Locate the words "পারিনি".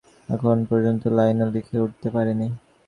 2.15-2.47